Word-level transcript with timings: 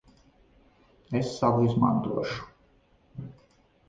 Es 1.19 1.29
savu 1.37 1.61
izmantošu. 1.67 2.47